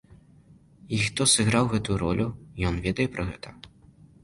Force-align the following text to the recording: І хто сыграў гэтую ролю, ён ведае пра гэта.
І 0.97 1.01
хто 1.03 1.27
сыграў 1.33 1.69
гэтую 1.75 1.97
ролю, 2.05 2.27
ён 2.73 2.83
ведае 2.89 3.07
пра 3.19 3.29
гэта. 3.31 3.49